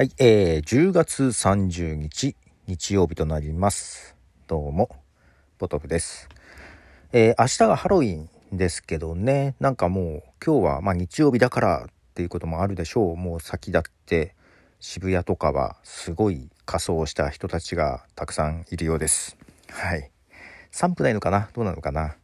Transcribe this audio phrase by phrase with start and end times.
[0.00, 2.34] はい、えー、10月30日、
[2.66, 4.16] 日曜日となります。
[4.46, 4.88] どうも、
[5.58, 6.26] ポトフです。
[7.12, 13.16] えー、明日がハロウィンですけどね、なんかもう今日はまあ日曜日だからっていうこともあるでしょう。
[13.18, 14.34] もう先立って
[14.78, 19.36] 渋谷とかはすごい仮装した人たちがたくさんいるようです。
[19.68, 20.10] はい。
[20.70, 21.50] 寒くないのかな？
[21.52, 22.16] どうなのかな？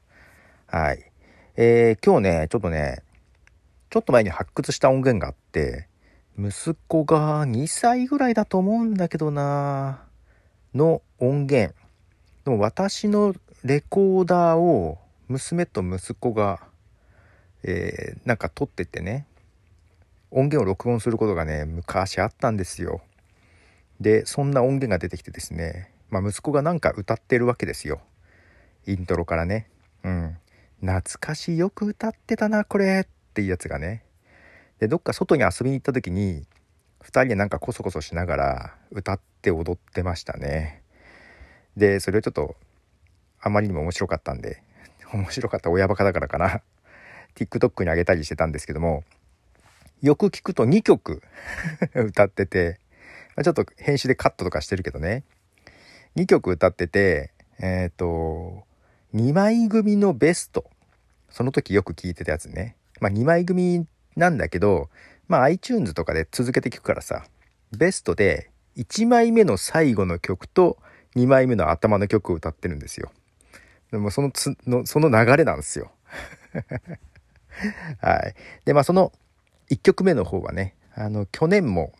[0.66, 1.12] はい。
[1.56, 3.02] えー、今日ね、ちょっとね、
[3.90, 5.88] ちょっと前に発掘した音源があって、
[6.38, 10.02] 息子が2歳ぐらいだと思うんだけどな
[10.74, 11.74] の音源。
[12.44, 16.60] でも私のレコーダーを娘と息子が、
[17.62, 19.26] えー、なんか撮っててね、
[20.30, 23.00] 音源を録音することがね、昔あったんですよ。
[24.00, 28.00] で、そんな音源が出てきてですね、まあ息子がなんか歌ってるわけですよ。
[28.86, 29.68] イントロからね。
[30.04, 30.36] うん。
[30.80, 34.05] 懐かしい、よく歌ってたな、これっていうやつがね。
[34.78, 36.46] でどっか外に遊びに行った時に
[37.02, 40.82] 2人でなんかコソコソしながら歌って踊ってましたね。
[41.76, 42.56] でそれをちょっと
[43.40, 44.62] あまりにも面白かったんで
[45.12, 46.62] 面白かった親バカだからかな。
[47.34, 49.04] TikTok にあげたりしてたんですけども
[50.02, 51.22] よく聞くと2曲
[51.94, 52.80] 歌ってて、
[53.42, 55.24] ちょっと編集でカットとかしてるけどね。
[56.16, 58.66] 2曲歌っててえっ、ー、と
[59.14, 60.70] 2枚組のベスト。
[61.30, 62.76] その時よく聞いてたやつね。
[63.00, 63.86] まあ2枚組
[64.16, 64.88] なんだけど、
[65.28, 67.24] まあ iTunes とかで続けて聞くからさ、
[67.76, 70.78] ベストで1枚目の最後の曲と
[71.14, 73.10] 2枚目の頭の曲を歌ってるんですよ。
[73.90, 75.92] でもそのつの、その流れなんですよ。
[78.00, 78.34] はい。
[78.64, 79.12] で、まあその
[79.70, 81.92] 1曲目の方はね、あの、去年も、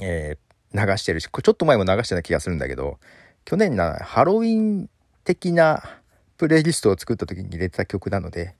[0.00, 2.98] えー、流してるし、ちょっと前も流してた気がするんだけど、
[3.44, 4.88] 去年な、ハロウィン
[5.24, 6.00] 的な
[6.36, 8.54] プレイリストを作った時に入れてた曲なので、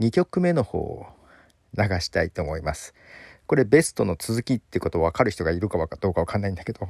[0.00, 1.06] 2曲目の方
[1.76, 2.94] 流したいと思います。
[3.46, 6.88] これベストの続きってこと分かる人がいるかどうか分かんないんだけど。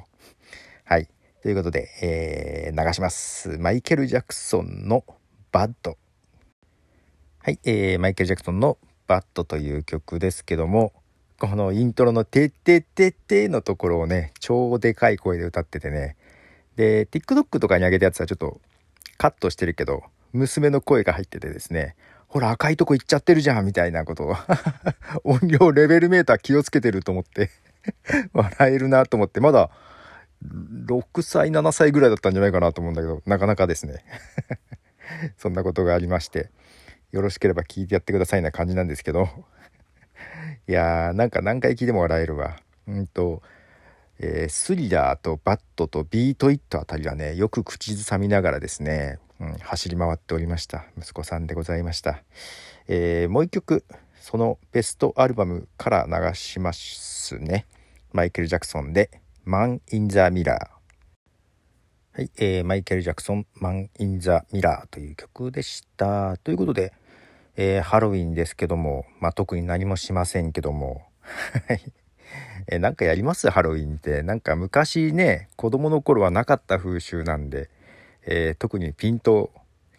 [0.84, 1.08] はい。
[1.42, 3.58] ということで、えー、流します。
[3.58, 5.04] マイケル・ジャクソンの
[5.52, 5.96] バッド。
[7.38, 10.92] はい、えー、マイケル・ジャクソンのバッドという曲ですけども、
[11.38, 16.16] このイントロのてってててのところをね、超でかい声で歌っててね、
[16.74, 18.60] で、TikTok とかに上げたやつはちょっと
[19.16, 20.02] カットしてるけど、
[20.32, 21.94] 娘の声が入っててですね、
[22.28, 24.36] ほら赤いとこ行っちゃってるじゃんみたいなこと。
[25.24, 27.50] 音量レベルメーター気をつけてると思って。
[28.34, 29.40] 笑えるなと思って。
[29.40, 29.70] まだ
[30.44, 34.04] 6歳7歳ぐらいだったんじゃないかなと思うんだけどなかなかですね。
[35.38, 36.50] そんなことがありまして。
[37.12, 39.28] よろしければ聞いてやってくださいな感じなんですけど。
[40.66, 42.58] いやーなんか何回聞いても笑えるわ。
[42.86, 43.42] うんと
[44.18, 50.84] えー、 Thriller と Bad と Beat It あたりはねよく口ずさみながらですねうん、走り回っておりました。
[50.98, 52.22] 息子さんでございました、
[52.88, 53.84] えー、もう一曲
[54.20, 57.66] そのベストアルバムから流しますね。
[58.12, 59.10] マイケル・ジャクソンで
[59.44, 66.36] 「Man in the Mirrー」はい、えー、マイケル・ジャクソン「マン・イン・ザ・ミラー」という曲でした。
[66.38, 66.92] ということで、
[67.56, 71.06] えー、ハロウィンですけども、まあ、特に何もしませんけども。
[72.70, 73.50] えなんかやります？
[73.50, 74.22] ハロウィンって。
[74.22, 77.70] なんか昔ね子供の頃はなかった風習なんで
[78.26, 79.50] えー、特にピンと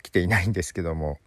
[0.03, 1.18] 来ていないんですけども。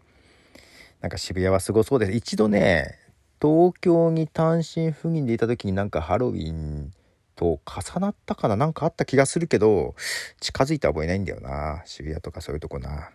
[1.00, 2.12] なんか渋谷はすごそうです。
[2.12, 2.97] 一度ね
[3.41, 6.92] 東京に単身赴任でいた時になんかハロウィン
[7.34, 8.56] と重なったかな？
[8.56, 9.97] なんかあった気がするけど
[10.38, 11.82] 近づいた覚えないんだよな。
[11.86, 13.10] 渋谷とかそういうとこな。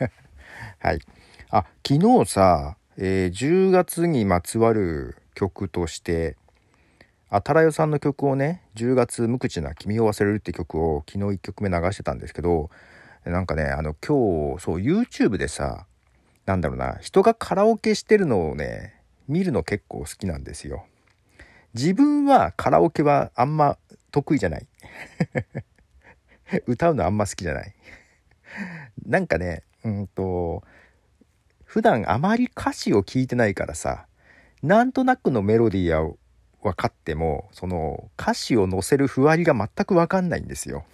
[0.80, 1.00] はい。
[1.50, 6.36] あ昨日さ、えー、10月にまつわる曲として
[7.30, 12.70] あたらよさんの曲をね10月無口な君を忘れるって曲を昨日1曲目流してたんですけど
[13.24, 15.86] なんかね、あの、今日、そう、YouTube でさ、
[16.46, 20.86] なんだろうな、人がカラオケしてるのをね、見るの結構好きなんですよ。
[21.74, 23.76] 自分はカラオケはあんま
[24.10, 24.66] 得意じゃない。
[26.66, 27.74] 歌うのあんま好きじゃない。
[29.04, 30.62] なんかね、うんと、
[31.64, 34.06] 普段あまり歌詞を聞いてないからさ、
[34.62, 36.16] なんとなくのメロディー
[36.62, 40.84] 分かっても、その歌詞を載せるふわりが全く分かんないんですよ。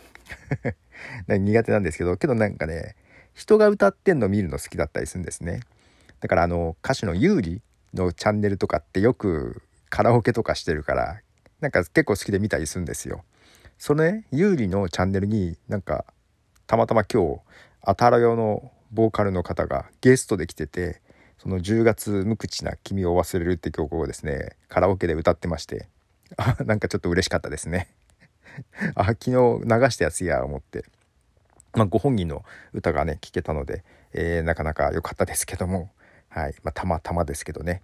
[1.28, 2.96] 苦手なんですけどけどなんかね
[3.34, 5.60] 人が歌ってんの見るの好きだったりするんですね
[6.20, 7.60] だからあの歌手の優里
[7.92, 11.20] のチャンネルとかってよくカラオケとかしてるから
[11.60, 13.24] なんか結構好きで見たりするんですよ
[13.78, 16.04] そのね優里のチャンネルになんか
[16.66, 17.40] たまたま今日
[17.82, 21.00] あたらよのボーカルの方がゲストで来てて
[21.44, 25.88] その10月無口な君を忘れるって曲をですねカラオケで歌ってまして
[26.38, 27.88] あなんかちょっと嬉しかったですね
[28.96, 29.36] あ昨日流
[29.90, 30.86] したやつや思って、
[31.74, 35.90] まあ、ご本人の歌がね聴けたので、えー、なかなか良かったですけども、
[36.30, 37.82] はいまあ、たまたまですけどね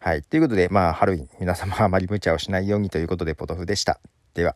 [0.00, 0.22] はい。
[0.22, 3.98] ということで、まあ、ハロウィン、皆様あまり無茶をしないようにということで、ポトフでした。
[4.34, 4.54] では。